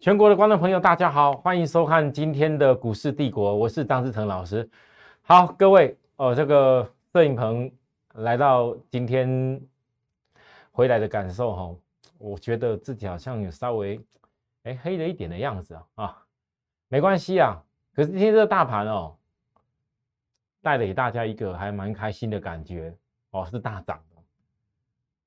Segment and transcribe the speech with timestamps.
[0.00, 4.70] 全国的观众朋友，大家好，欢迎收看今天的股市帝国，我是张志成老师。
[5.22, 7.68] 好，各位哦，这个摄影棚
[8.14, 9.60] 来到今天
[10.70, 11.74] 回来的感受哈，
[12.16, 14.00] 我觉得自己好像有稍微
[14.62, 16.22] 哎黑了一点的样子啊啊，
[16.86, 17.60] 没关系啊，
[17.92, 19.16] 可是今天这个大盘哦，
[20.62, 22.94] 带给大家一个还蛮开心的感觉
[23.32, 24.00] 哦，是大涨。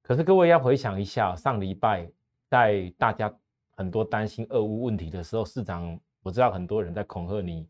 [0.01, 2.09] 可是各位要回想一下，上礼拜
[2.47, 3.29] 在大家。
[3.75, 7.67] 很多担心俄乌问题的时候，市长我知道很多人在恐吓你，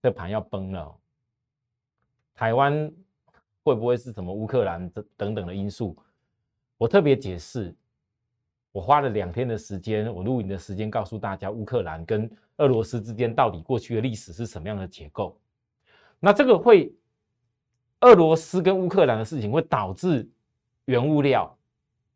[0.00, 0.94] 这盘要崩了。
[2.34, 2.90] 台湾
[3.62, 5.96] 会不会是什么乌克兰这等等的因素？
[6.78, 7.74] 我特别解释，
[8.72, 15.38] 我花了两天的时间，我录影的时间告诉大家，乌克兰跟俄罗斯之间到底过去的历史是什么样的结构。
[16.18, 16.94] 那这个会，
[18.00, 20.28] 俄罗斯跟乌克兰的事情会导致
[20.86, 21.56] 原物料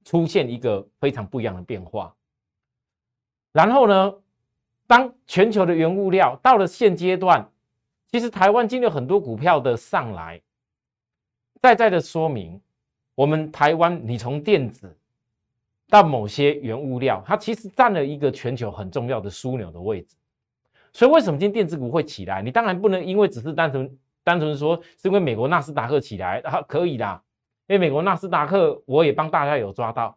[0.05, 2.15] 出现一个非常不一样的变化。
[3.57, 4.15] 然后呢？
[4.89, 7.45] 当全球的原物料到了现阶段，
[8.07, 10.41] 其实台湾经历很多股票的上来，
[11.61, 12.61] 再再的说明，
[13.17, 14.97] 我们台湾你从电子
[15.89, 20.15] 到某些原物料，它其实占了一个全球很重要的枢纽的位置。
[20.93, 22.41] 所以为什么今天电子股会起来？
[22.41, 27.21] 你当然不能因为只是单纯单纯说是因为美国纳斯达克起来啊，可以啦，
[27.67, 30.17] 因为美国纳斯达克我也帮大家有抓到。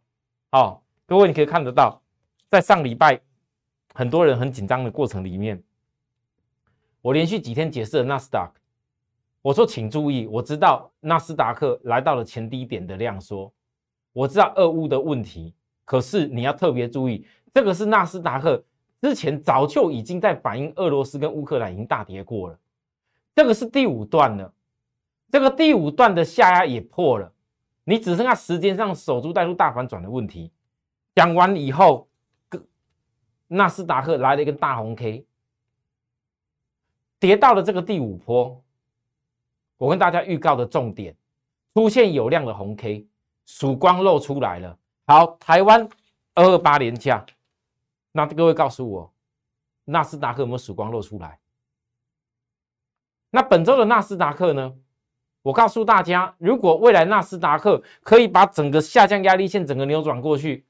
[0.52, 2.00] 好，各位你可以看得到，
[2.50, 3.20] 在上礼拜。
[3.94, 5.62] 很多人很紧张的过程里面，
[7.02, 8.60] 我连续几天解释了纳斯达克。
[9.42, 13.52] 我说，请注意，我知道纳斯达克来到了前低点的量缩，
[14.12, 15.54] 我知道俄乌的问题，
[15.86, 18.62] 可是你要特别注意，这个是纳斯达克
[19.02, 22.60] 之前早就已经在反映俄罗斯跟乌克兰已经大跌过了，
[23.34, 24.54] 这个是第五段了，
[25.32, 27.32] 这个第五段的下压也破了，
[27.86, 30.52] 你只剩下时间上守株待兔大反转的问题。
[31.16, 32.09] 讲完以后。
[33.50, 35.26] 纳斯达克来了一根大红 K，
[37.20, 38.64] 跌到了这个第五波。
[39.78, 41.16] 我跟大家预告的重点，
[41.74, 43.08] 出现有量的红 K，
[43.46, 44.78] 曙光露出来了。
[45.08, 45.90] 好，台湾
[46.36, 47.26] 二二八连价，
[48.12, 49.14] 那各位告诉我，
[49.86, 51.40] 纳斯达克有没有曙光露出来？
[53.32, 54.76] 那本周的纳斯达克呢？
[55.42, 60.66] 我告诉大家，如果未来纳斯达克可以把整个下降压力线整个扭转过去。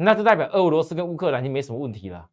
[0.00, 2.28] 那就代表俄罗斯跟乌克兰已经没什么问题了。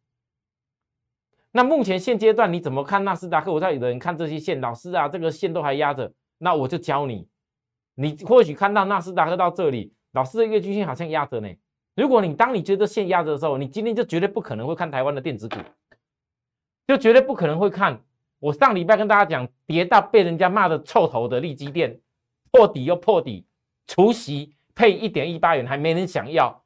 [1.50, 3.52] 那目前现阶段你怎么看纳斯达克？
[3.52, 6.12] 我知道有的人看这些线，老师啊，这个线都还压着。
[6.38, 7.26] 那我就教你，
[7.94, 11.48] 你或许看到纳斯达克到这里，老师的月均线好像压着呢。
[11.96, 15.56] 如果你当你觉得线压着的时候，你今天就绝对不可能会看台湾的电子股，
[16.86, 18.00] 就绝对不可能会看。
[18.38, 21.98] 我上礼拜跟大家讲，跌到被人家骂的臭头的利基电，
[22.52, 23.46] 破底又破底，
[23.86, 26.62] 除息配一点一八元，还没人想要。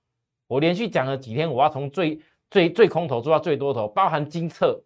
[0.51, 4.83] 我连续讲了几天，我要从最最最空头做到最多头，包含金策，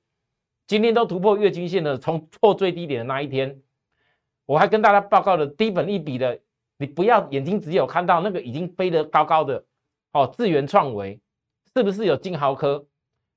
[0.67, 3.63] 今天都突破月均线的，从破最低点的那一天，
[4.45, 6.39] 我还跟大家报告了低本一笔的，
[6.77, 9.65] 你不要眼睛只有看到那个已经飞得高高的，
[10.13, 11.19] 哦，智源创维
[11.75, 12.87] 是不是有金豪科？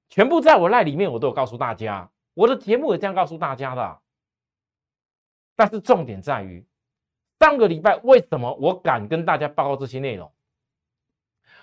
[0.10, 4.00] 全部在我赖里面，我都有告诉大家，我的节目也这样告诉大家的。
[5.56, 6.68] 但是重点在于，
[7.40, 10.30] 上个礼拜为什么我敢跟大家报告这些内容？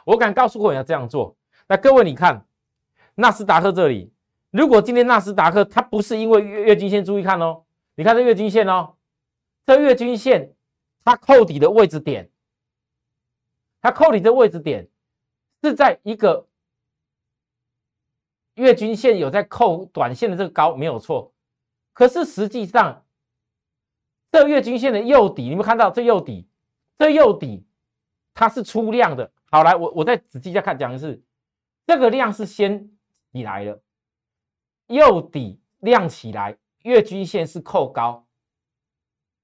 [0.04, 1.37] 我敢告诉各位要这样做。
[1.66, 2.47] 那各位，你看
[3.15, 4.12] 纳斯达克这里，
[4.50, 8.94] 如果今天纳斯达克它不是因为月月均线，注意看哦，你看这月均线哦，
[9.65, 10.54] 这月均线
[11.04, 12.31] 它扣底的位置点，
[13.81, 14.88] 它扣底的位置点
[15.62, 16.47] 是在一个
[18.54, 21.32] 月均线有在扣短线的这个高，没有错。
[21.94, 23.04] 可是实际上，
[24.31, 26.47] 这月均线的右底，你们看到这右底，
[26.98, 27.65] 这右底
[28.34, 29.31] 它是出量的。
[29.54, 31.22] 好，来，我我再仔细再看讲的是，
[31.87, 32.91] 这个量是先
[33.32, 33.81] 起来的，
[34.88, 38.27] 右底亮起来，月均线是扣高，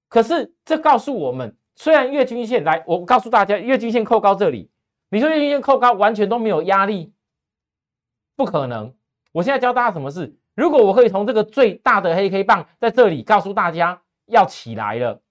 [0.08, 4.68] 可是这告诉我们，虽然月均线来，我告诉大家，月均线扣高这里，
[5.10, 7.14] 你说月均线扣高完全都没有压力，
[8.34, 8.92] 不可能。
[9.30, 15.22] 我现在教大家什么事，如果我可以从这个最大的黑 K 棒在这里告诉大家要起来了。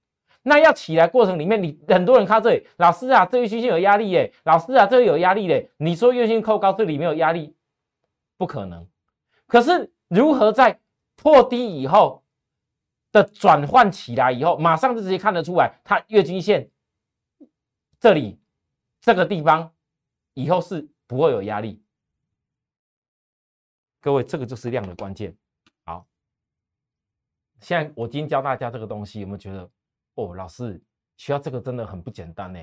[0.49, 5.69] 那要起来过程里面，你很多人看这里，老师啊，这月均线有压力耶，老师啊，这个有压力嘞。
[5.77, 7.55] 你说月线扣高，这里没有压力，
[8.35, 8.87] 不可能。
[9.45, 10.79] 可是如何在
[11.15, 12.23] 破低以后
[13.11, 16.71] 的转换起来以后，马上就直接看得出来，它月均线
[17.99, 18.39] 这里
[18.99, 19.71] 这个地方
[20.33, 21.79] 以后是不会有压力。
[24.01, 25.37] 各位，这个就是量的关键。
[25.85, 26.07] 好，
[27.59, 29.69] 现在我今天教大家这个东西，有没有觉得？
[30.19, 30.81] 哦，老师，
[31.15, 32.59] 需要这个真的很不简单呢，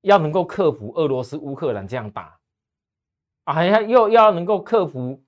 [0.00, 2.38] 要能够克服俄罗斯乌克兰这样打，
[3.44, 5.22] 哎呀，又要能够克服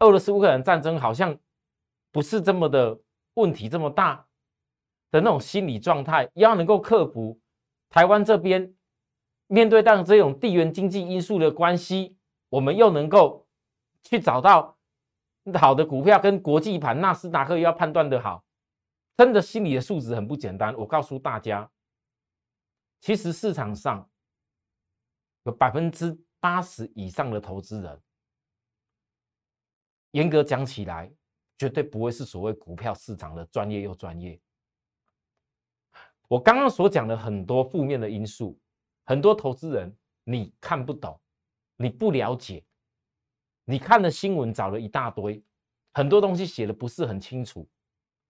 [0.00, 1.38] 俄罗斯乌克兰战争，好像
[2.10, 2.98] 不是这么的
[3.34, 4.26] 问题这么大
[5.10, 7.38] 的那种心理状态，要能够克服
[7.90, 8.74] 台湾这边
[9.46, 12.16] 面对到这种地缘经济因素的关系，
[12.48, 13.46] 我们又能够
[14.02, 14.76] 去找到
[15.54, 18.42] 好的股票，跟国际盘纳斯达克又要判断的好，
[19.16, 20.74] 真的心理的素质很不简单。
[20.76, 21.70] 我告诉大家，
[23.00, 24.10] 其实市场上
[25.44, 26.18] 有百分之。
[26.42, 28.02] 八十以上的投资人，
[30.10, 31.14] 严格讲起来，
[31.56, 34.40] 绝对不会是所谓股票市场的专业又专业。
[36.26, 38.58] 我刚刚所讲的很多负面的因素，
[39.04, 41.16] 很多投资人你看不懂，
[41.76, 42.64] 你不了解，
[43.64, 45.44] 你看的新闻找了一大堆，
[45.94, 47.70] 很多东西写的不是很清楚，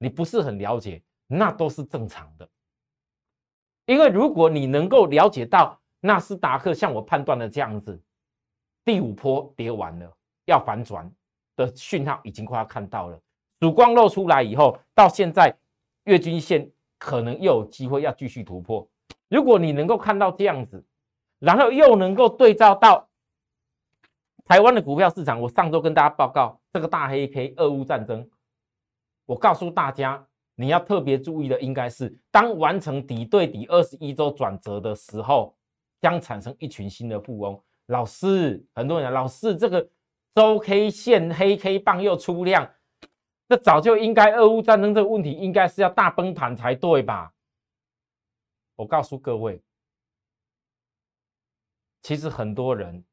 [0.03, 2.49] 你不是很了解，那都是正常的。
[3.87, 8.03] 因为如果你能够了解到，纳斯达克像我判断的这样子，
[8.85, 10.13] 第五波跌完了，
[10.47, 11.09] 要反转
[11.55, 13.21] 的讯号已经快要看到了。
[13.61, 15.57] 曙光露出来以后，到现在
[16.03, 16.69] 月均线
[16.99, 18.85] 可能又有机会要继续突破。
[19.29, 20.85] 如果你能够看到这样子，
[21.39, 23.09] 然后又能够对照到
[24.47, 28.29] 台湾的股票市场，我上周跟大家报告这个大黑 K 俄乌战争，
[29.27, 35.57] 我告诉大家你要特别注意的应该是当完成底对底二十一周转折的时候。
[36.03, 37.63] 将产生一群新的富翁。
[37.87, 39.89] 老师，很多人，老师这个
[40.35, 42.69] 周 K 线黑 K 棒又出量，
[43.49, 47.33] 这早就应该俄乌战争这个问题应该是要大崩盘才对吧？
[48.75, 49.63] 我告诉各位，
[52.03, 53.05] 其实很多人，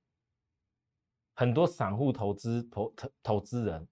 [1.35, 3.87] 很多散户投资投投投资人，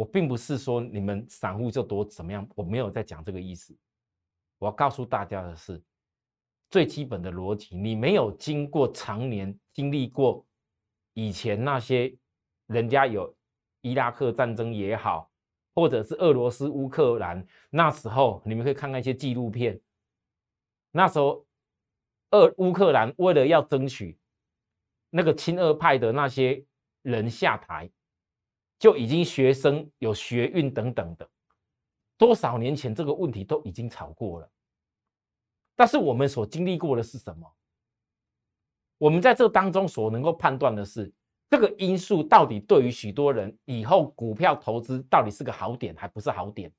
[0.00, 3.76] 我并不是说你们散户就多怎么样，我没有在讲这个意思。
[4.56, 5.82] 我要告诉大家的是。
[6.70, 10.46] 最基本的逻辑，你没有经过常年经历过
[11.14, 12.16] 以前那些
[12.66, 13.36] 人家有
[13.80, 15.28] 伊拉克战争也好，
[15.74, 19.80] 或者是俄罗斯乌克兰那时候，你们可以看看一些纪录片。
[20.92, 21.44] 那时候，
[22.30, 24.16] 俄乌克兰为了要争取
[25.10, 26.64] 那个亲俄派的那些
[27.02, 27.90] 人下台，
[28.80, 31.28] 就已经学生有学运等等的，
[32.16, 34.50] 多少年前这个问题都已经吵过了。
[35.76, 37.46] 但是我们所经历过的是什么？
[38.96, 41.12] 我们在这当中所能够判断的是，
[41.50, 46.72] 这个因素到底对于许多人以后股票投资到底是个好点还不是好点？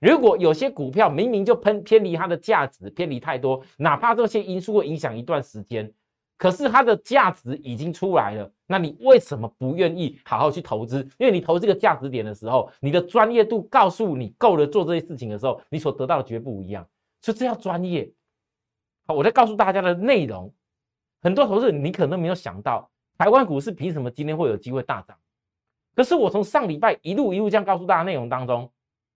[0.00, 5.92] 如果有些股票明明就偏偏离它的价值偏离太多，哪怕这些因素会影响一段时间，
[6.36, 10.98] 可是它的价值已经出来了，那你为什么不愿意好好去投资？
[11.18, 16.86] 因为你投这个价值点的时候，你的专业度告诉你够了做这些事情的时候，你所得到的绝不一样。
[17.20, 18.12] 所以这要专业。
[19.06, 20.52] 好，我在告诉大家的内容，
[21.22, 25.16] 很多投资人你可能没有想到，台湾股市凭什么今天会有机会大涨？
[25.94, 28.70] 可是我从上礼拜一路一路这样告诉大家内容当中，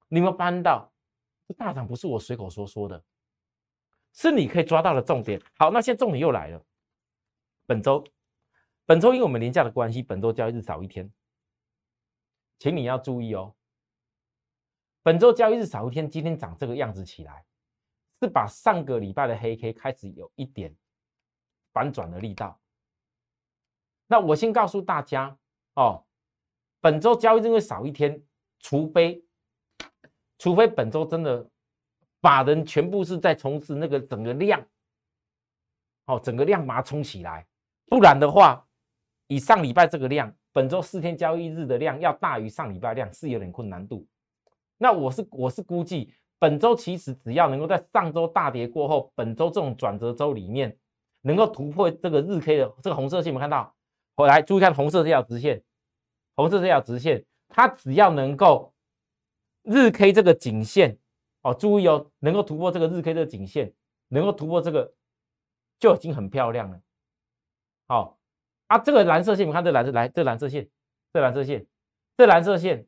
[0.08, 0.90] 你们翻到
[1.48, 3.02] 这大涨不是我随口说说的，
[4.14, 5.40] 是你可以抓到的重点。
[5.58, 6.62] 好，那现在重点又来了，
[7.68, 8.02] 本周
[8.86, 11.12] 本周因为我们年假的关系，本周交易日少一天，
[12.58, 13.54] 请你要注意哦，
[15.02, 17.44] 本周交易日少一天，今天涨这个样子起来。
[18.20, 20.74] 是把上个礼拜的黑 K 开始有一点
[21.72, 22.58] 反转的力道。
[24.08, 25.38] 那我先告诉大家
[25.74, 26.04] 哦，
[26.80, 28.20] 本周交易日会少一天，
[28.58, 29.24] 除非
[30.36, 31.48] 除非本周真的
[32.20, 34.66] 把人全部是在从事那个整个量，
[36.06, 37.46] 哦，整个量把它冲起来，
[37.88, 38.66] 不然的话，
[39.28, 44.06] 以上礼拜这个量，本周四天交易日的量要大于上礼拜量是有点困难度。
[44.76, 46.12] 那我是我是估计。
[46.40, 50.78] 本周其实只要能够在上周大跌过后，本周这种转折周里面
[51.22, 53.74] 能够突破这个日 K 的这个红色线，有没有看到？
[54.14, 55.60] 我来注意看红色这条直线，
[56.36, 58.72] 红色这条直线，它只要能够
[59.64, 60.96] 日 K 这个颈线
[61.42, 63.72] 哦，注意哦，能够突破这个日 K 的颈线，
[64.06, 64.92] 能够突破这个
[65.80, 66.80] 就已经很漂亮了。
[67.88, 68.18] 好
[68.66, 70.68] 啊，这个蓝色线，你看这蓝色来，这蓝色线，
[71.10, 71.66] 这蓝色线，
[72.16, 72.86] 这蓝色线。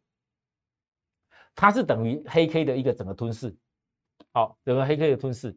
[1.54, 3.57] 它是等于黑 K 的一个整个吞噬，
[4.33, 5.57] 好，整个黑 K 的吞噬。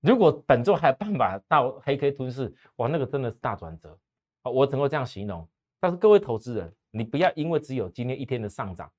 [0.00, 3.98] 如果本周还有办法到黑 K 吞噬，哇，那个真的是大转折。
[4.42, 5.48] 好，我只能够这样形容。
[5.80, 8.92] 但是各位投资人，你不要因为只有今天一天的上涨，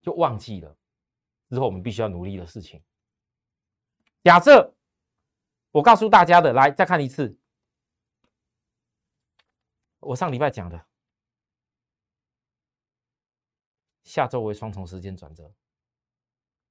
[0.00, 0.76] 就忘记了
[1.50, 2.80] 之后我们必须要努力的事情。
[4.22, 4.72] 假设
[5.72, 7.36] 我告诉大家的，来再看一次，
[10.02, 10.86] 我上礼拜讲的。
[14.04, 15.50] 下周为双重时间转折，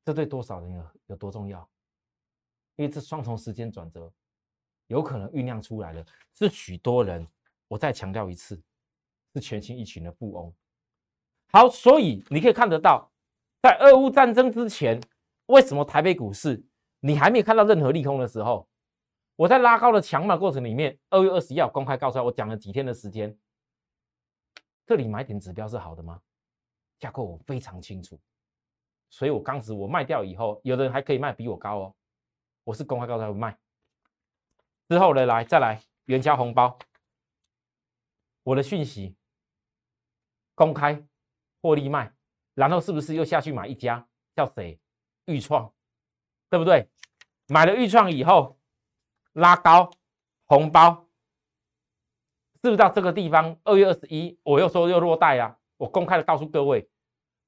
[0.03, 1.67] 这对多少人有有多重要？
[2.75, 4.11] 因为这双重时间转折
[4.87, 7.25] 有可能酝酿出来的，是许多人
[7.67, 8.61] 我再强调一次，
[9.33, 10.53] 是全新一群的富翁。
[11.51, 13.11] 好，所以你可以看得到，
[13.61, 15.01] 在俄乌战争之前，
[15.47, 16.63] 为什么台北股市
[16.99, 18.69] 你还没有看到任何利空的时候，
[19.35, 23.37] 我在拉高的强码过程里面，二月二十一号公开告诉他，我讲了几天的时间，
[24.85, 26.21] 这里买点指标是好的吗？
[26.99, 28.19] 架构我非常清楚，
[29.09, 31.95] 所以我当时我卖掉以后，有的人还可以卖比我高哦，
[32.63, 33.57] 我是公开告诉他卖。
[34.87, 36.77] 之后呢来再来元宵红包，
[38.43, 39.15] 我的讯息
[40.55, 41.03] 公开。
[41.63, 42.11] 获利卖，
[42.55, 44.03] 然后是不是又下去买一家
[44.35, 44.79] 叫谁？
[45.25, 45.71] 豫创，
[46.49, 46.89] 对不对？
[47.49, 48.57] 买了豫创以后
[49.33, 49.89] 拉高
[50.45, 51.07] 红包，
[52.61, 53.57] 是不是到这个地方？
[53.63, 55.57] 二月二十一，我又说又落袋啊！
[55.77, 56.89] 我公开的告诉各位，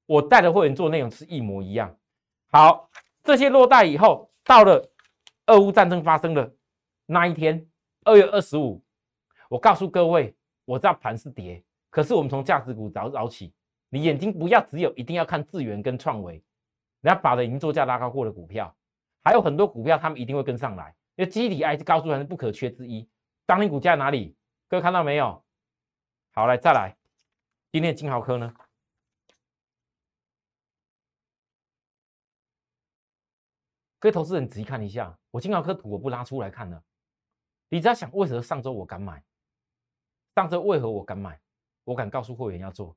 [0.06, 1.96] 我带的会员做内容是一模一样。
[2.50, 2.90] 好，
[3.22, 4.90] 这些落袋以后，到了
[5.46, 6.54] 俄乌战争发生的
[7.06, 7.68] 那一天，
[8.04, 8.82] 二月二十五，
[9.48, 13.52] 我告诉各位，我知道盘是跌，可是我们从价值股早早起。
[13.90, 16.42] 你眼睛不要只有一定要看智源跟创维，
[17.02, 18.74] 人家把的已经做价拉高过的股票，
[19.22, 23.08] 还有很多股票他们一定会跟上来，因为基底 I 是高速还是不可缺之一。
[23.46, 24.36] 当年股价哪里？
[24.68, 25.44] 各位看到没有？
[26.32, 26.96] 好，来再来，
[27.70, 28.52] 今天的金豪科呢？
[34.00, 36.82] 各位投资人仔细看一下，我金豪科图我不拉出来看了，
[37.68, 39.24] 你只要想为什么上周我敢买，
[40.34, 41.40] 上周为何我敢买，
[41.84, 42.96] 我敢告诉会员要做。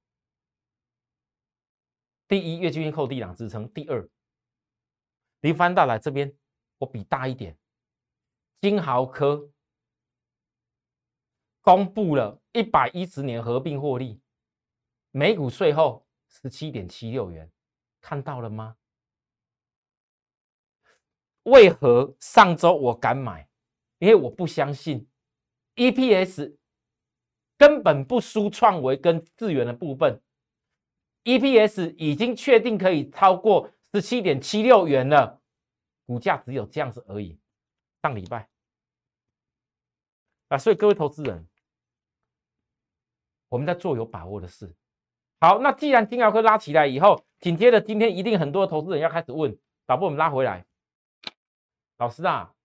[2.28, 4.10] 第一，月均线后低档支撑；第二，
[5.40, 6.36] 你翻到来这边，
[6.80, 7.56] 我比大一点。
[8.60, 9.50] 金豪科
[11.62, 14.20] 公布了一百一十年合并获利，
[15.12, 17.52] 每股税后十七点七六元，
[18.02, 18.76] 看到了吗？
[21.44, 23.48] 为何上周我敢买？
[24.00, 25.08] 因为我不相信
[25.76, 26.58] EPS
[27.58, 30.22] 根本不输创维跟智源的部分。
[31.24, 35.42] EPS 已经确定可以超过十七点七六元了，
[36.06, 37.40] 股价只有这样子而已。
[38.08, 38.48] 上礼拜
[40.48, 41.46] 啊，所以各位投资人，
[43.50, 44.74] 我们在做有把握的事。
[45.42, 50.66] 好，那既然金豪科拉起来以后，紧接着今天一定很多投资人要开始问，导播我们拉回来，
[51.98, 52.56] 老师啊，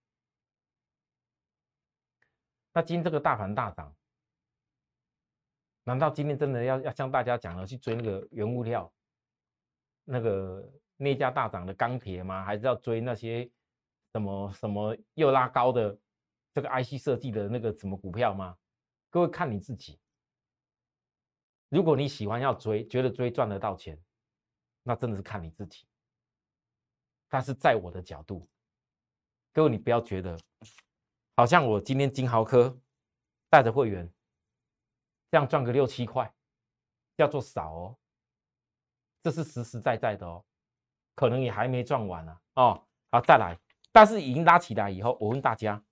[2.72, 3.92] 那今天这个大盘大涨。
[5.82, 8.92] 难道今天真的要要向大家讲了去追那个原物料，
[10.04, 12.44] 那个那家大涨的钢铁吗？
[12.44, 13.50] 还是要追那些
[14.12, 15.98] 什么什么又拉高的
[16.52, 18.56] 这个 IC 设计的那个什么股票吗？
[19.10, 19.98] 各位看你自己。
[21.68, 23.98] 如果你喜欢要追，觉得追赚得到钱，
[24.82, 25.86] 那真的是看你自己。
[27.28, 28.48] 但是在我的角度，
[29.52, 30.38] 各位你不要觉得
[31.36, 32.78] 好像我今天金豪科
[33.48, 34.12] 带着会员。
[35.30, 36.30] 这样赚个六七块，
[37.16, 37.98] 叫做少哦。
[39.22, 40.44] 这是实实在在的哦，
[41.14, 42.86] 可能也还没赚完呢哦。
[43.10, 43.58] 好，再来，
[43.92, 45.84] 但是已经拉起来以后，我问大家，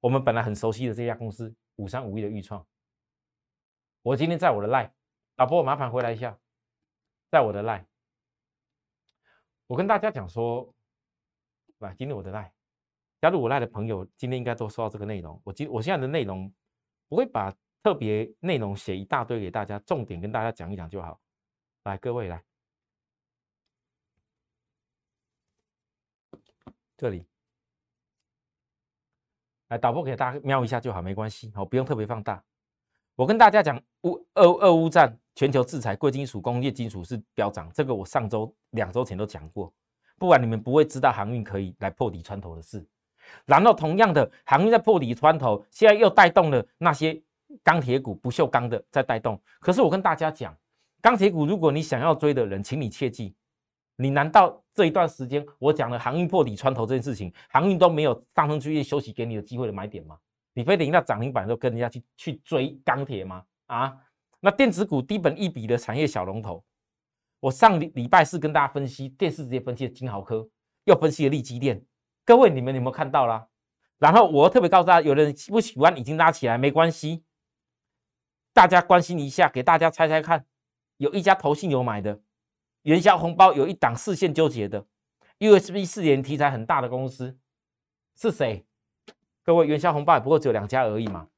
[0.00, 2.66] 我们本来很熟悉的这家公司五三五一的预创，
[4.02, 4.90] 我今天在我的 line，
[5.36, 6.38] 老婆麻烦回来一下，
[7.30, 7.84] 在我的 line，
[9.66, 10.72] 我跟大家讲说，
[11.78, 12.52] 来，今天我的 line，
[13.20, 15.38] 加入我 line 的朋友，今天应该都收到这个内容。
[15.44, 16.50] 我今我现在的内容
[17.08, 17.54] 不会把。
[17.82, 21.20] 特别内容写一大堆给大家，重点跟大家讲一讲就好。
[21.84, 22.42] 来，各位来，
[26.96, 27.26] 这里，
[29.68, 32.42] 来导播给大家瞄一下就好，没关系，好，不用特别放大。
[33.14, 39.72] 我跟大家讲，乌俄俄乌战，全球制裁，贵金属、工业金属是飙涨，这个我上周、两周前都讲过。
[40.18, 42.86] 不然你们不会知道航运可以来破底穿头的事。
[43.44, 47.22] 然后同样的，航运在破底穿头，现在又带动了那些。
[47.62, 50.54] 钢铁股不锈钢的在带动，可是我跟大家讲，
[51.00, 53.36] 钢铁股如果你想要追的人，请你切记，
[53.94, 60.18] 你难道这一段时间我讲了航运破底穿头这件事情，航运都没有上升区域休息给你的机会的买点吗？
[60.52, 63.42] 你非得一定要涨停板就跟人家去去追钢铁吗？
[63.66, 63.96] 啊，
[64.38, 66.62] 那电子股低本一比的产业小龙头，
[67.40, 70.46] 我上礼礼拜四跟大家分析，电视直接分析的金豪科，
[70.84, 71.82] 又分析了利基电，
[72.26, 73.48] 各位你们有没有看到啦？
[73.96, 77.24] 然后我特别告诉大家，有的人不喜欢已经拉起来没关系。
[78.52, 80.44] 大家关心一下，给大家猜猜看，
[80.98, 82.20] 有一家投信有买的
[82.86, 84.86] 元宵红包，有一档四线纠结的
[85.40, 87.36] USB 四点题材很大的公司
[88.14, 88.64] 是谁？
[89.42, 91.28] 各位元宵红包也不过只有两家而已嘛，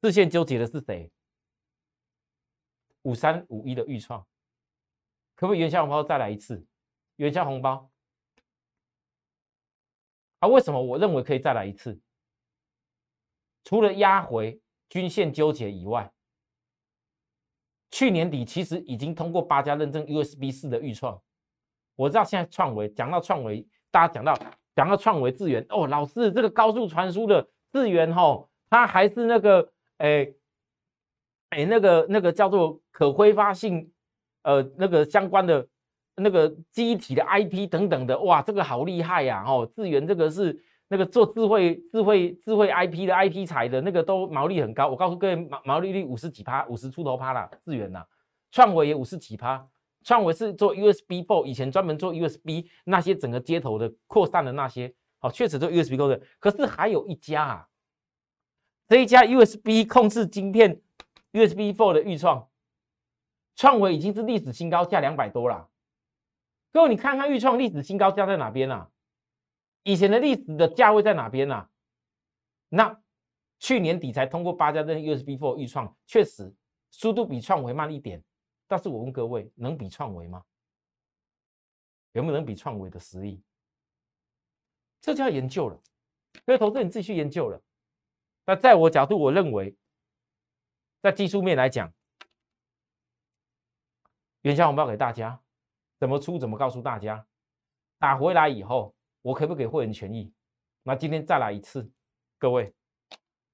[0.00, 1.12] 四线纠结的是谁？
[3.02, 4.26] 五三五一的预创，
[5.34, 6.66] 可不可以元宵红包再来一次？
[7.16, 7.90] 元宵红包
[10.38, 10.48] 啊？
[10.48, 12.00] 为什么我认为可以再来一次？
[13.64, 14.60] 除了压回。
[14.90, 16.10] 均线纠结以外，
[17.90, 21.20] 去年底其实已经通过八家认证 USB 四的预创。
[21.96, 24.38] 我知道现在创维讲到创维，大家讲到
[24.74, 30.34] 讲到创维智源哦，老师这个高速传输的智源哦，它还是那个诶
[31.50, 33.90] 诶那个那个叫做可挥发性
[34.42, 35.66] 呃那个相关的
[36.16, 39.44] 那个机体的 IP 等等的，哇，这个好厉害呀！
[39.46, 40.64] 哦，智源这个是。
[40.90, 48.02] 那个做智慧智慧智慧 IP 的 IP 材的那个都毛利很高，我告诉各位毛毛利率五十几趴，五十出头趴啦，智源呐，
[48.50, 49.68] 创维也五十几趴，
[50.02, 57.68] 创维是做 USB four，以前专门做 USB 那些整个接头的扩散的那些，好，确实做 USB 够的，可是还有一家啊，
[58.88, 60.80] 这一家 USB 控制晶片
[61.32, 62.48] USB four 的预创，
[63.54, 65.68] 创维已经是历史新高价两百多了，
[66.72, 68.88] 各位你看看预创历史新高价在哪边啊？
[69.82, 71.68] 以前的历史的价位在哪边呢？
[72.68, 73.02] 那
[73.58, 76.54] 去年底才通过八家的 USB Four 预创，确实
[76.90, 78.22] 速度比创维慢一点。
[78.66, 80.44] 但是我问各位，能比创维吗？
[82.12, 83.42] 有没有能比创维的实力？
[85.00, 85.80] 这就要研究了。
[86.44, 87.62] 所以投资你自己去研究了。
[88.44, 89.74] 那在我角度，我认为，
[91.00, 91.90] 在技术面来讲，
[94.42, 95.40] 元宵红包给大家，
[95.98, 97.26] 怎么出怎么告诉大家，
[97.98, 98.94] 打回来以后。
[99.22, 100.32] 我可不可以会员权益？
[100.82, 101.90] 那今天再来一次，
[102.38, 102.72] 各位，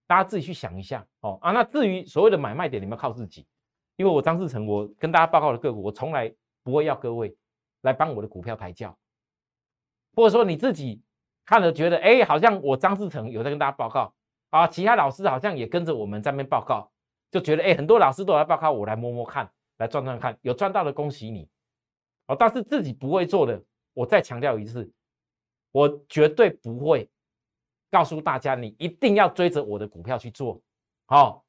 [0.07, 1.53] 大家自己去想一下哦啊。
[1.53, 3.47] 那至于所谓的买卖点，你们靠自己。
[3.97, 7.37] 因为我张志成，我跟大家报告的个股，我从来不会要各位
[7.83, 8.99] 来帮我的股票抬轿，
[10.17, 11.01] 或者说你自己
[11.47, 14.13] 看了觉得，哎，好像我张志成有在跟大家报告
[14.51, 16.91] 啊，其他老师好像也跟着我们在那边报告，
[17.31, 21.49] 就觉得，哎，很多老师都来报告，我来摸摸看，来赚赚看，有赚到的恭喜你
[22.27, 22.37] 哦。
[22.37, 24.91] 但是自己不会做的，我再强调一次。
[25.75, 27.11] 我绝对不会
[27.91, 30.63] 告诉大家，你一定要追着我的股票去做，
[31.07, 31.45] 好。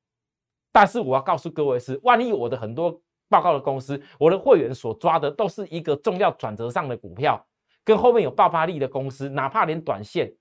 [0.71, 7.47] 但是我要告诉各位是，万一我的很多报告的公司，我的会员所抓的都是一个重要转折上的股票，
[7.84, 10.36] 跟后面有爆发力的公司，哪怕连短线，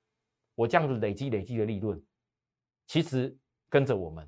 [0.55, 2.03] 我这样子累积累积的利润，
[2.87, 3.37] 其实
[3.69, 4.27] 跟着我们，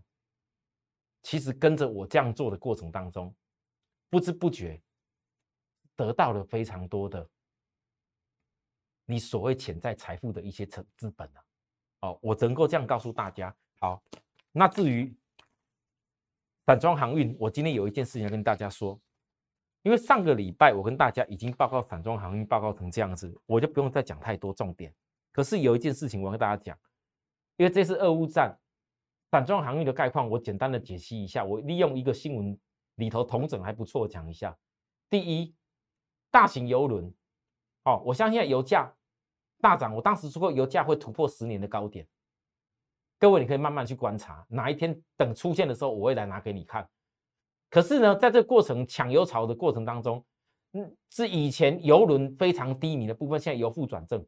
[1.22, 3.35] 其实跟着我这样做的过程当中，
[4.11, 4.78] 不知不觉
[5.96, 7.26] 得到了非常多的。
[9.07, 11.42] 你所谓潜在财富的一些成资本啊，
[12.01, 13.55] 哦，我只能够这样告诉大家。
[13.79, 14.03] 好，
[14.51, 15.16] 那至于
[16.66, 19.01] 散装航运，我今天有一件事情要跟大家说，
[19.83, 24.92] 因为上个礼拜我跟大家已经报告散装航运报告成这样子，我就不用再讲太多重点。
[25.31, 26.77] 可是有一件事情我要跟大家讲，
[27.57, 28.59] 因为这次俄乌战，
[29.31, 31.45] 散装航运的概况，我简单的解析一下。
[31.45, 32.59] 我利用一个新闻
[32.97, 34.59] 里头同整还不错讲一下。
[35.09, 35.55] 第一，
[36.33, 37.14] 大型游轮，
[37.85, 38.92] 哦，我相信油价。
[39.66, 42.07] 大涨，我当时说过油价会突破十年的高点。
[43.18, 46.88] 各位，你可以慢慢去观察，哪一天等出现的时候，我会来拿给你看。
[47.68, 50.24] 可是呢，在这过程抢油潮的过程当中，
[50.74, 54.24] 嗯，是以前油轮非常低迷的部分，现在由负转正。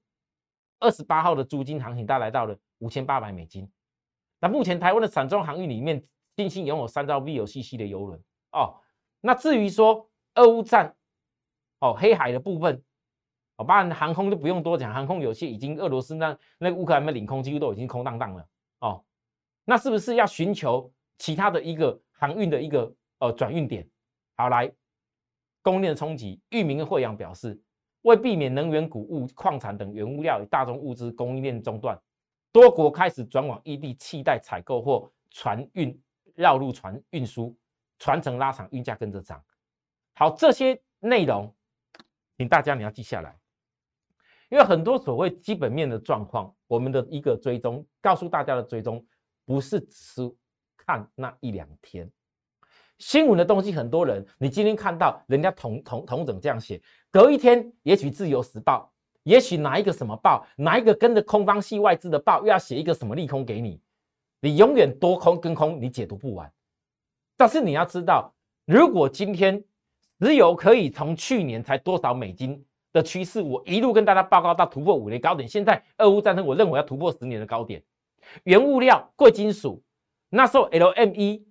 [0.81, 3.71] 二十八号的租金行情，大概到了五千八百美金。
[4.41, 8.21] 那目前台湾的散装航运里面，新兴拥有三艘 VLCC 的油轮
[8.51, 8.75] 哦。
[9.21, 10.97] 那至于说俄乌战，
[11.79, 12.83] 哦，黑海的部分。
[13.59, 19.05] 好，当然航空就不用多讲，航空有些已经俄罗斯那那乌克兰的领空几乎都已经空荡荡了哦。
[19.65, 23.85] 那是不是要寻求其他的一个航运的一个呃转运点？
[24.37, 24.73] 好，来
[25.61, 27.61] 供应链的冲击，域名的惠阳表示，
[28.03, 32.01] 为避免能源、谷物、矿产等原物料与大宗物资供应链中断，
[32.53, 36.01] 多国开始转往异地替代采购或船运
[36.37, 37.59] 绕路船运输，
[37.99, 39.45] 船程拉长，运价跟着涨。
[40.15, 41.53] 好，这些内容，
[42.37, 43.37] 请大家你要记下来。
[44.51, 49.05] 因为很多所谓基本面的状况，我们的一个追踪，告诉大家的追踪，
[49.45, 50.35] 不是只是
[50.77, 52.11] 看那一两天
[52.99, 53.71] 新闻的东西。
[53.73, 56.81] 很多人，你今天看到人家同同同整这样写，
[57.11, 58.91] 隔一天，也许自由时报，
[59.23, 63.81] 也许哪一个什么报，哪一个跟着空方系外资的报，又要写一个什么利空给你，
[64.41, 66.51] 你永远多空跟空，你解读不完。
[67.37, 68.35] 但是你要知道，
[68.65, 69.63] 如果今天
[70.21, 72.65] 石油可以从去年才多少美金？
[72.93, 75.49] 的趋势，我一路跟大家报告到突破五年高点。
[75.49, 77.83] 现在俄乌战争，我认为要突破十年的高点。
[78.45, 79.83] 原物料、贵金属，
[80.31, 81.45] 那时候 LME、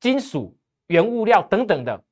[0.00, 0.56] 金属、
[0.86, 2.04] 原物料等等的，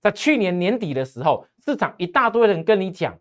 [0.00, 3.18] 在去年年底的时候，市场一大堆人跟你讲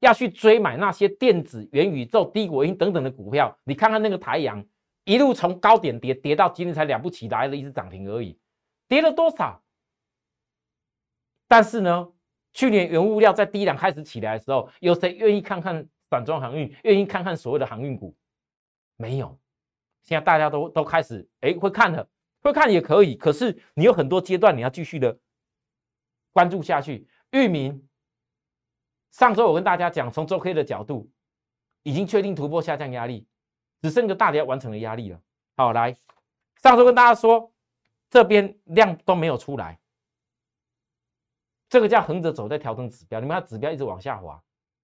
[0.00, 3.56] 要去追买那些电子、元宇宙、低轨音等等的股票。
[3.64, 4.64] 你看看那个台阳，
[5.04, 8.38] 一路从高点跌跌到今天才了不起来了一只涨停而已，
[8.86, 9.62] 跌了多少？
[11.48, 12.08] 但是呢？
[12.52, 16.74] 去年原物料在低档开始起来的时候，有谁愿意看看散装航运？
[16.84, 18.14] 愿意看看所谓的航运股？
[18.96, 19.38] 没有。
[20.02, 22.06] 现在大家都都开始哎会看了，
[22.42, 25.16] 会看也可以，可是你有很多阶段你要继续的
[26.32, 27.06] 关注下去。
[27.30, 27.88] 域名
[29.10, 31.10] 上周我跟大家讲，从周 K 的角度
[31.82, 33.26] 已经确定突破下降压力，
[33.80, 35.20] 只剩个大跌完成了压力了。
[35.56, 35.96] 好，来
[36.62, 37.52] 上周跟大家说，
[38.10, 39.78] 这边量都没有出来，
[41.72, 44.38] 这个叫横着走在调整指标，你们看指标一直往下滑，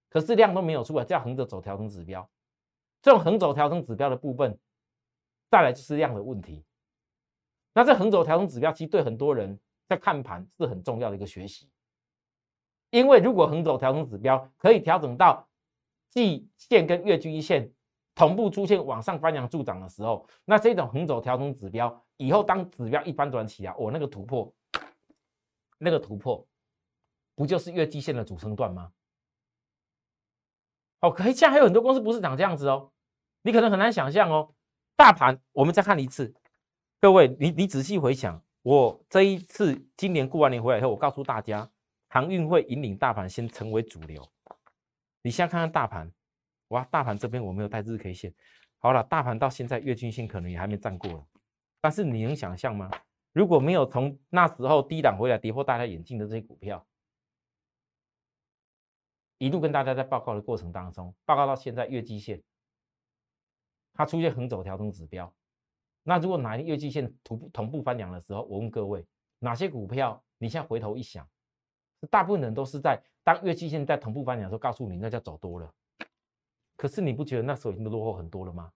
[0.09, 2.27] 可是量都没有出来，叫横着走调整指标。
[3.03, 4.59] 这种横走调整指标的部分，
[5.51, 6.65] 再来就是量的问题。
[7.75, 11.69] 那这横走调整指标，其实对很多人在看盘是很重要的一个学习。
[12.89, 15.47] 因为如果横走调整指标可以调整到
[16.09, 17.71] 季线跟月均线
[18.15, 24.51] 同步出现往上翻扬助涨的时候，那这种横走调整指标以后当指标一翻转起来，我那个突破，
[25.77, 26.43] 那个突破
[27.39, 28.91] 不就是月季线的主升段吗？
[31.01, 32.91] 哦，可以，现在还有很多公司不是长这样子哦，
[33.43, 34.53] 你可能很难想象哦。
[34.97, 36.35] 大盘，我们再看一次，
[37.01, 41.71] 各位，你你仔细回想，我这一次今年过完年回来以后，我告诉大家，
[42.09, 44.29] 航运会引领大盘先成为主流。
[45.23, 46.13] 你现在看看大盘，
[46.71, 48.35] 哇，大盘这边我没有带日 K 线，
[48.81, 51.25] 好了，大盘到现在月均线可能也还没站过了，
[51.81, 52.91] 但是你能想象吗？
[53.33, 56.85] 如果没有从那时候低档回来跌破大家眼镜的这些股票。
[59.39, 62.43] 一路跟大家在报告的过程当中，报告到现在月季线，
[63.95, 65.33] 它出现横走调整指标。
[66.03, 69.07] 那如果哪一月季线同步同步翻扬的时候，我问各位，
[69.39, 70.23] 哪些股票？
[70.39, 71.29] 你现在回头一想，
[72.11, 75.73] 大部分人都是在当月季线在同步翻扬的时候，告诉你那叫走多了。
[76.77, 78.73] 可是你不觉得那时候已经落后很多了吗？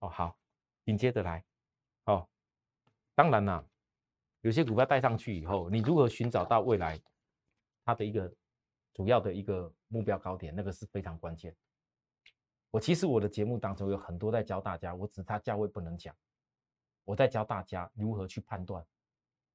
[0.00, 0.36] 哦，好，
[0.84, 1.44] 紧接着来，
[2.04, 2.28] 哦，
[3.14, 3.64] 当然啦，
[4.40, 7.00] 有些股票带上去以后，你如何寻找到未来
[7.84, 8.30] 它的一个？
[8.94, 11.54] 主要的一个目标高点，那个是非常关键。
[12.70, 16.14] 我其实我的节目当中有很多在教大家，我只差价位不能讲。
[17.04, 18.86] 我在教大家如何去判断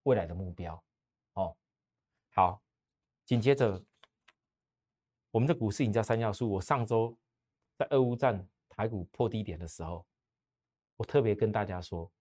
[0.04, 0.84] 未来的目标。
[1.34, 1.56] 哦，
[2.30, 2.62] 好，
[3.26, 3.84] 紧接着
[5.32, 6.50] 我们的股市赢家三要素。
[6.50, 7.17] 我上周
[7.78, 10.06] 在俄乌战台股破低点的时候，
[10.95, 12.12] 我特别跟大家说，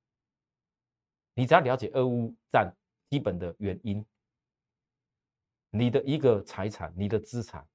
[1.35, 2.75] 你只要了解俄乌战
[3.11, 4.05] 基本的原因。
[5.77, 7.67] 你的一个财产，你的资产，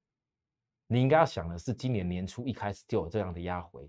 [0.88, 3.88] 你应该要想的是，今年年初一开始就有这样的压回，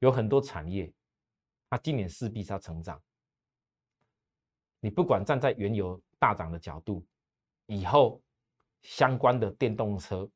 [0.00, 0.92] 有很多产业，
[1.70, 3.02] 它今年势必是要成长。
[4.80, 7.06] 你不管站在原油大涨的角度，
[7.64, 8.22] 以后
[8.82, 10.30] 相关的电动车，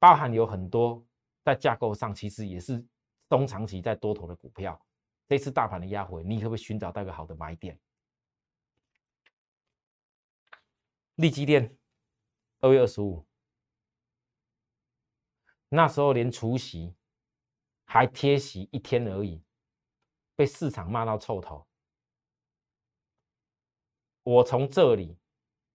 [0.00, 1.06] 包含有很多
[1.44, 2.84] 在架构上其实也是
[3.28, 4.84] 中长期在多头的股票，
[5.28, 7.78] 这次大盘的压回，你可不可以寻找到一个好的买点？
[11.16, 11.76] 利基店
[12.60, 13.24] 二月二十五，
[15.68, 16.92] 那时候连除夕
[17.84, 19.40] 还贴息一天而已，
[20.34, 21.64] 被市场骂到臭头。
[24.24, 25.16] 我从这里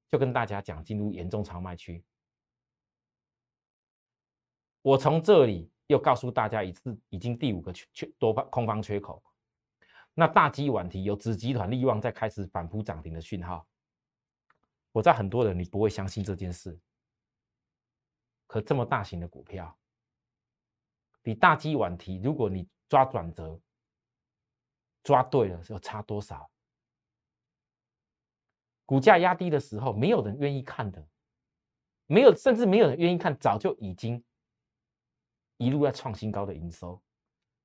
[0.10, 2.04] 就跟大家讲，进入严重超卖区。
[4.82, 9.24] 我从这里又告诉大家一次，已经第五个缺多方空方缺口。
[10.14, 13.66] 那大基晚提有子集团利旺在开始反扑涨停的讯号。
[14.92, 16.78] 我在很多人你不会相信这件事，
[18.48, 19.78] 可这么大型的股票，
[21.22, 23.62] 比大基晚提，如果你抓转折，
[25.04, 26.50] 抓对了，要差多少？
[28.84, 31.08] 股价压低的时候，没有人愿意看的，
[32.08, 34.24] 没有，甚至没有人愿意看，早就已经
[35.58, 37.00] 一路在创新高的营收。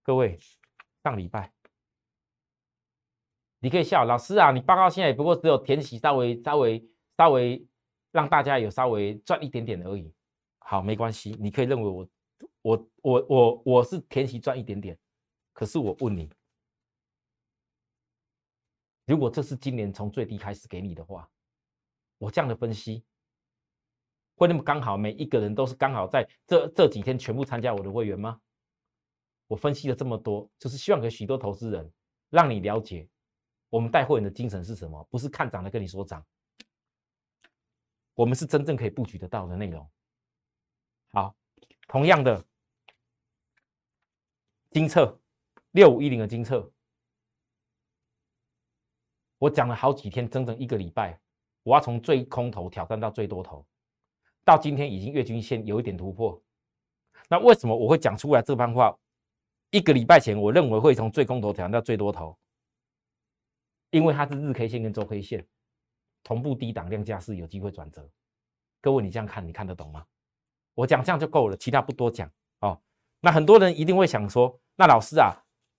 [0.02, 0.38] 各位，
[1.02, 1.50] 上礼拜。
[3.60, 6.86] 你可以笑老师啊，你报告现在也不过只有填息稍微稍微。
[7.16, 7.66] 稍微
[8.10, 10.12] 让大家有稍微赚一点点而已，
[10.58, 12.08] 好，没关系，你可以认为我
[12.62, 14.98] 我我我我是填息赚一点点，
[15.52, 16.30] 可是我问你，
[19.06, 21.30] 如果这是今年从最低开始给你的话，
[22.18, 23.04] 我这样的分析
[24.36, 28.40] 会那么刚好每一个人都是刚好在这这几天全部参加我的会员吗？
[29.46, 31.92] 我分析了这么多，就是希望给许多投资人
[32.30, 33.06] 让你了解
[33.68, 36.24] 我们带会员的精神是什么，不是看涨的跟你说涨。
[38.14, 39.88] 我们是真正可以布局得到的内容。
[41.12, 41.34] 好，
[41.88, 42.44] 同样的，
[44.70, 45.20] 金策
[45.72, 46.70] 六五一零的金策，
[49.38, 51.20] 我讲了好几天，整整一个礼拜，
[51.62, 53.66] 我要从最空头挑战到最多头，
[54.44, 56.40] 到今天已经月均线有一点突破。
[57.28, 58.96] 那为什么我会讲出来这番话？
[59.70, 62.38] 一个礼拜前，我认为会从最空头挑战到最多头，
[63.90, 65.44] 因为它是日 K 线跟周 K 线。
[66.24, 68.10] 同步低档量价是有机会转折，
[68.80, 70.04] 各位你这样看，你看得懂吗？
[70.74, 72.82] 我讲这样就够了，其他不多讲哦。
[73.20, 75.32] 那很多人一定会想说，那老师啊，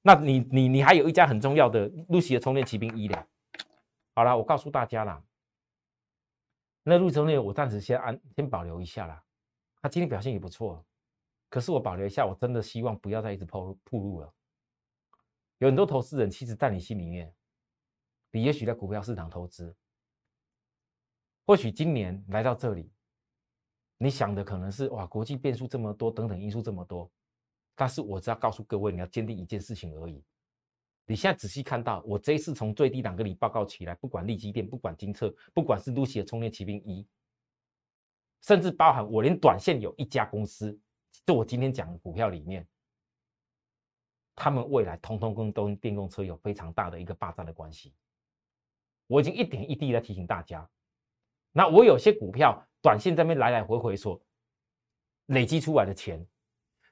[0.03, 3.27] 那你你你还有一家很重要的露西的充电骑兵一的。
[4.13, 5.21] 好了，我告诉大家啦，
[6.83, 9.21] 那路充电我暂时先安先保留一下啦。
[9.81, 10.85] 他今天表现也不错，
[11.49, 14.33] 可是我保留一下，我真的希望不要再一直铺铺路了。
[15.57, 17.33] 有很多投资人其实，在你心里面，
[18.31, 19.75] 你也许在股票市场投资，
[21.45, 22.91] 或许今年来到这里，
[23.97, 27.09] 你想的可能是哇，国际变数这么多，等等因素这么多。
[27.75, 30.23] 但是我只要告诉各位，你要坚定一件事情而已。
[31.05, 37.07] 你现在仔细看到，我这一次从最低档跟你报告起来，不管利基电，不管金策，不管是露西的充电骑兵一，
[38.41, 40.75] 甚至包含我连短线有一家公司，
[41.25, 42.67] 就我今天讲的股票里面，
[44.35, 47.93] 他们未来通通跟都电动车有非常大的一个霸占的关系。
[49.05, 50.67] 我已经一点一滴在提醒大家。
[51.57, 54.21] 那我有些股票短线这边来来回回所
[55.27, 56.27] 累积出来的钱。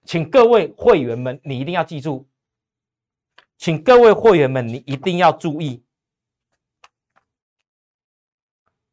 [0.05, 2.25] 请各位会员们，你一定要记住，
[3.57, 5.83] 请各位会员们，你一定要注意，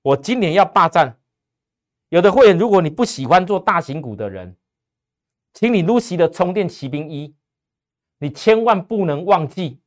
[0.02, 1.16] 我今年要霸占。
[2.08, 4.56] 有的会员，如果你不喜欢做大型股的人，
[5.52, 7.36] 请你 Lucy 的充电骑兵一，
[8.18, 9.80] 你千万不能忘记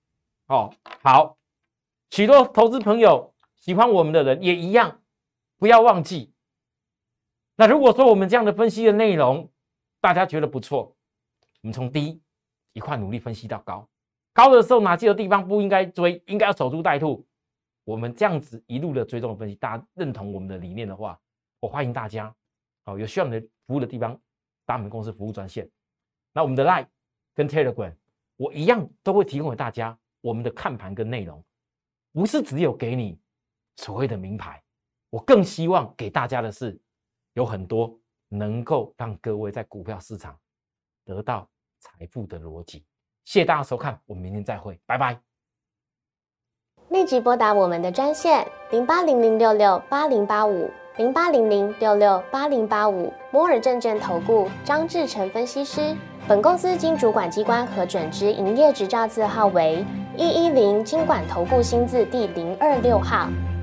[0.47, 0.73] 哦。
[1.01, 1.37] 好，
[2.09, 5.02] 许多投资朋友喜欢我们的人也一样，
[5.63, 6.29] 不要忘记。
[7.55, 9.49] 那如果说我们这样的分析的内容，
[10.01, 10.93] 大家觉得不错。
[11.61, 12.21] 我们从低
[12.73, 13.87] 一块努力分析到高，
[14.33, 17.25] 高的时候哪些地方不应该追，应该要守株待兔。
[17.85, 21.17] 我们这样子一路的追踪分析，大家认同我们的理念的话，
[21.61, 22.35] 我欢迎大家。
[22.83, 24.19] 好，有需要你的服务的地方，
[24.65, 25.65] 打我们公司服务专线。
[26.33, 26.87] 那我们的 Line
[27.33, 27.95] 跟 Telegram，
[28.35, 31.41] 我一样都会提供给大家我们的看盘跟内容，
[32.11, 33.17] 不是只有给你
[33.77, 34.61] 所谓的名牌，
[35.13, 36.75] 我更希望给大家的是
[37.33, 37.95] 有很多
[38.29, 40.35] 能够让各位在股票市场
[41.05, 41.47] 得到。
[41.85, 42.85] 财富的逻辑，
[43.25, 45.19] 谢谢大家收看，我们明天再会，拜拜。
[46.87, 55.93] 立即拨打我们的专线零八零零六六八零八五零八零零六六八零八五摩尔证券投顾张志成分析师。
[56.25, 63.27] 本公司经主管机关核准之营业执照字号为一一零金管投顾新字第零二六号。